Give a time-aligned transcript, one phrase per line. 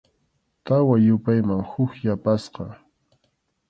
[0.65, 2.65] Tawa yupayman huk yapasqa.